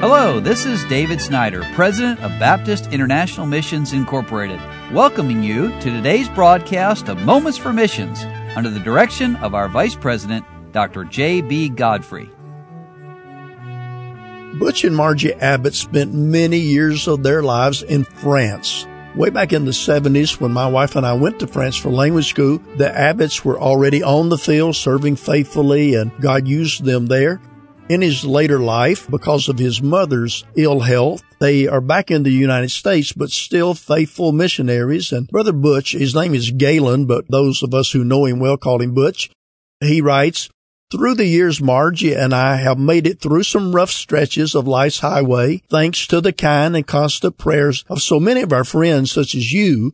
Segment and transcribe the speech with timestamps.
[0.00, 4.60] Hello, this is David Snyder, President of Baptist International Missions Incorporated,
[4.92, 8.22] welcoming you to today's broadcast of Moments for Missions
[8.54, 11.02] under the direction of our Vice President, Dr.
[11.02, 11.70] J.B.
[11.70, 12.30] Godfrey.
[14.60, 18.86] Butch and Margie Abbott spent many years of their lives in France.
[19.16, 22.28] Way back in the 70s, when my wife and I went to France for language
[22.28, 27.40] school, the Abbotts were already on the field serving faithfully, and God used them there.
[27.88, 32.30] In his later life, because of his mother's ill health, they are back in the
[32.30, 35.10] United States, but still faithful missionaries.
[35.10, 38.58] And Brother Butch, his name is Galen, but those of us who know him well
[38.58, 39.30] call him Butch.
[39.80, 40.50] He writes,
[40.90, 45.00] through the years, Margie and I have made it through some rough stretches of life's
[45.00, 49.34] highway, thanks to the kind and constant prayers of so many of our friends, such
[49.34, 49.92] as you,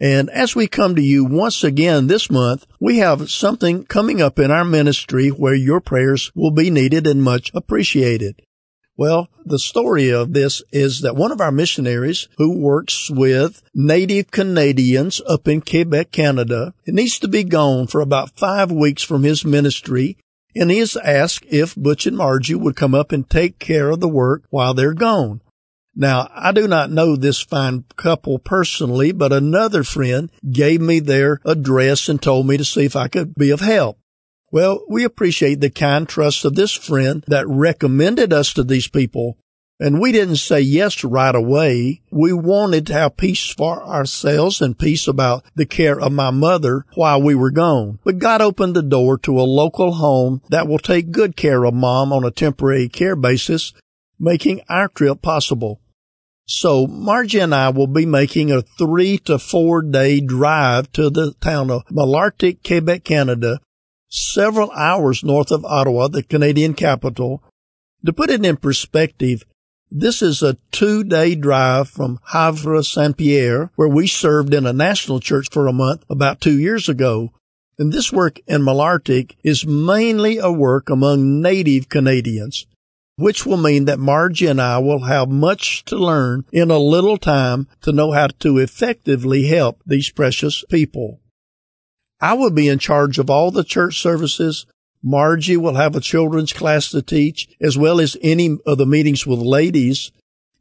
[0.00, 4.38] and as we come to you once again this month, we have something coming up
[4.38, 8.42] in our ministry where your prayers will be needed and much appreciated.
[8.96, 14.30] Well, the story of this is that one of our missionaries who works with native
[14.30, 19.44] Canadians up in Quebec, Canada, needs to be gone for about five weeks from his
[19.44, 20.16] ministry
[20.54, 24.00] and he has asked if Butch and Margie would come up and take care of
[24.00, 25.40] the work while they're gone.
[26.00, 31.40] Now, I do not know this fine couple personally, but another friend gave me their
[31.44, 33.98] address and told me to see if I could be of help.
[34.52, 39.38] Well, we appreciate the kind trust of this friend that recommended us to these people.
[39.80, 42.02] And we didn't say yes right away.
[42.12, 46.86] We wanted to have peace for ourselves and peace about the care of my mother
[46.94, 47.98] while we were gone.
[48.04, 51.74] But God opened the door to a local home that will take good care of
[51.74, 53.72] mom on a temporary care basis,
[54.16, 55.80] making our trip possible.
[56.50, 61.34] So Margie and I will be making a three to four day drive to the
[61.42, 63.60] town of Malartic, Quebec, Canada,
[64.08, 67.42] several hours north of Ottawa, the Canadian capital.
[68.06, 69.44] To put it in perspective,
[69.90, 74.72] this is a two day drive from Havre Saint Pierre, where we served in a
[74.72, 77.30] national church for a month about two years ago.
[77.78, 82.66] And this work in Malartic is mainly a work among native Canadians
[83.18, 87.16] which will mean that Margie and I will have much to learn in a little
[87.16, 91.20] time to know how to effectively help these precious people.
[92.20, 94.66] I will be in charge of all the church services.
[95.02, 99.26] Margie will have a children's class to teach as well as any of the meetings
[99.26, 100.12] with ladies.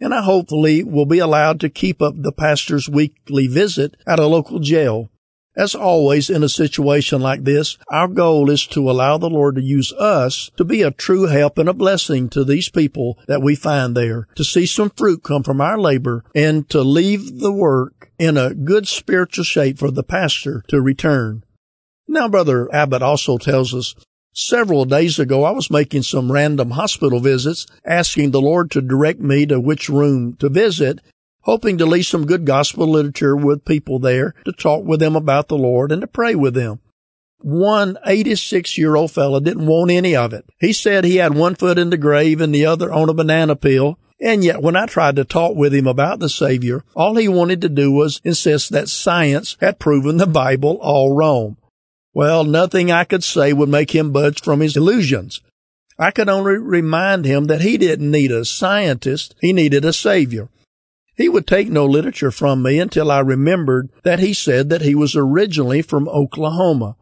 [0.00, 4.26] And I hopefully will be allowed to keep up the pastor's weekly visit at a
[4.26, 5.10] local jail.
[5.56, 9.62] As always in a situation like this, our goal is to allow the Lord to
[9.62, 13.54] use us to be a true help and a blessing to these people that we
[13.54, 18.10] find there, to see some fruit come from our labor and to leave the work
[18.18, 21.42] in a good spiritual shape for the pastor to return.
[22.06, 23.94] Now, Brother Abbott also tells us
[24.38, 29.18] Several days ago, I was making some random hospital visits, asking the Lord to direct
[29.18, 31.00] me to which room to visit,
[31.46, 35.46] hoping to leave some good gospel literature with people there to talk with them about
[35.46, 36.80] the Lord and to pray with them.
[37.38, 40.44] One 86 year old fellow didn't want any of it.
[40.58, 43.54] He said he had one foot in the grave and the other on a banana
[43.54, 43.96] peel.
[44.20, 47.60] And yet when I tried to talk with him about the Savior, all he wanted
[47.60, 51.58] to do was insist that science had proven the Bible all wrong.
[52.12, 55.42] Well, nothing I could say would make him budge from his illusions.
[55.96, 60.48] I could only remind him that he didn't need a scientist, he needed a Savior.
[61.16, 64.94] He would take no literature from me until I remembered that he said that he
[64.94, 66.96] was originally from Oklahoma.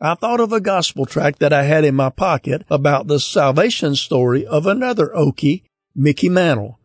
[0.00, 3.96] I thought of a gospel tract that I had in my pocket about the salvation
[3.96, 5.64] story of another Okie,
[5.94, 6.78] Mickey Mantle.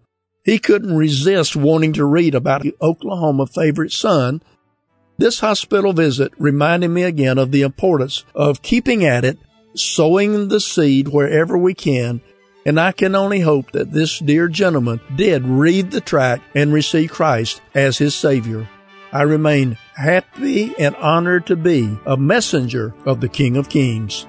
[0.44, 4.42] He couldn't resist wanting to read about the Oklahoma favorite son.
[5.20, 9.38] This hospital visit reminded me again of the importance of keeping at it,
[9.76, 12.22] sowing the seed wherever we can,
[12.66, 17.12] and I can only hope that this dear gentleman did read the tract and receive
[17.12, 18.70] Christ as his Savior.
[19.12, 24.26] I remain happy and honored to be a messenger of the King of Kings.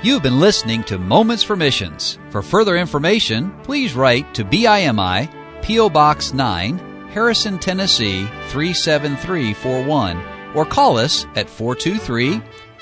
[0.00, 2.20] You've been listening to Moments for Missions.
[2.30, 5.90] For further information, please write to BIMI, P.O.
[5.90, 12.40] Box 9, Harrison, Tennessee 37341, or call us at 423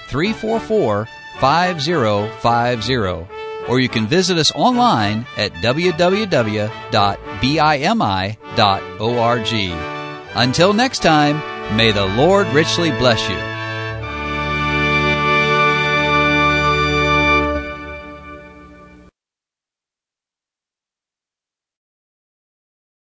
[0.09, 1.09] 344
[1.41, 3.27] 5050.
[3.69, 5.97] Or you can visit us online at www.bimi.org.
[10.37, 13.56] Until next time, may the Lord richly bless you.